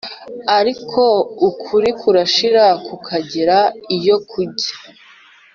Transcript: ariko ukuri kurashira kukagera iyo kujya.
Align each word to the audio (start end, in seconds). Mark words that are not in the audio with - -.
ariko 0.57 1.01
ukuri 1.49 1.89
kurashira 1.99 2.65
kukagera 2.87 3.57
iyo 3.95 4.15
kujya. 4.29 4.73